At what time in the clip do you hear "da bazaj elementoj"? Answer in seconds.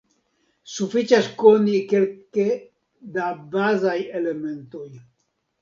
3.19-4.87